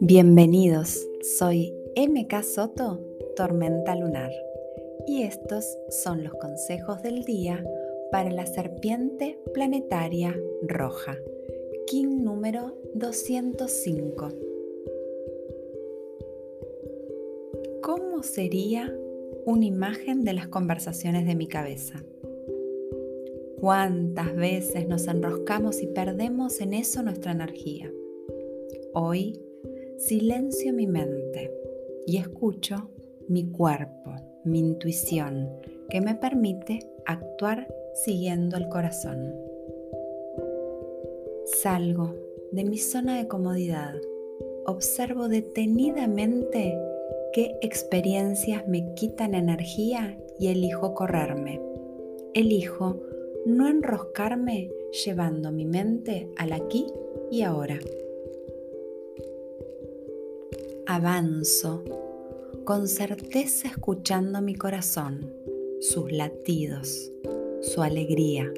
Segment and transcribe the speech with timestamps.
[0.00, 3.00] Bienvenidos, soy MK Soto,
[3.36, 4.30] Tormenta Lunar,
[5.06, 7.64] y estos son los consejos del día
[8.12, 11.16] para la serpiente planetaria roja,
[11.86, 14.28] King número 205.
[17.82, 18.94] ¿Cómo sería
[19.46, 22.04] una imagen de las conversaciones de mi cabeza?
[23.62, 27.92] ¿Cuántas veces nos enroscamos y perdemos en eso nuestra energía?
[28.92, 29.40] Hoy
[29.98, 31.48] silencio mi mente
[32.04, 32.90] y escucho
[33.28, 35.48] mi cuerpo, mi intuición,
[35.90, 37.72] que me permite actuar
[38.04, 39.32] siguiendo el corazón.
[41.44, 42.16] Salgo
[42.50, 43.94] de mi zona de comodidad,
[44.66, 46.76] observo detenidamente
[47.32, 51.60] qué experiencias me quitan energía y elijo correrme.
[52.34, 53.11] Elijo
[53.46, 54.70] no enroscarme
[55.04, 56.86] llevando mi mente al aquí
[57.30, 57.78] y ahora
[60.86, 61.82] avanzo
[62.64, 65.32] con certeza escuchando mi corazón,
[65.80, 67.10] sus latidos,
[67.60, 68.52] su alegría.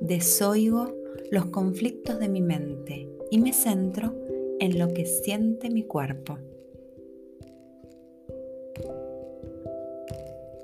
[0.00, 0.94] Desoigo
[1.30, 4.14] los conflictos de mi mente y me centro
[4.58, 6.38] en lo que siente mi cuerpo.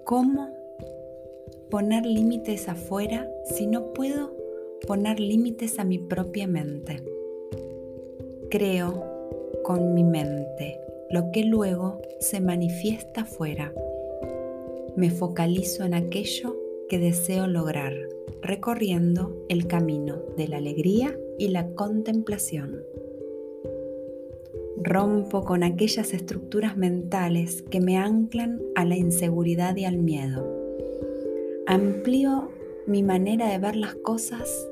[0.04, 0.55] ¿Cómo
[1.70, 4.34] poner límites afuera si no puedo
[4.86, 7.02] poner límites a mi propia mente?
[8.50, 9.04] Creo
[9.62, 13.72] con mi mente lo que luego se manifiesta afuera.
[14.96, 16.56] Me focalizo en aquello
[16.88, 17.92] que deseo lograr,
[18.42, 22.82] recorriendo el camino de la alegría y la contemplación.
[24.78, 30.55] Rompo con aquellas estructuras mentales que me anclan a la inseguridad y al miedo.
[31.68, 32.48] Amplío
[32.86, 34.68] mi manera de ver las cosas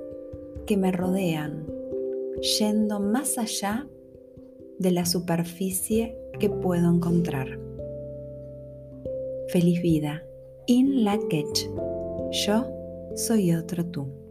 [0.64, 1.66] que me rodean,
[2.58, 3.88] yendo más allá
[4.78, 7.58] de la superficie que puedo encontrar.
[9.48, 10.22] Feliz vida.
[10.66, 11.18] In la
[12.30, 12.66] Yo
[13.16, 14.23] soy otro tú.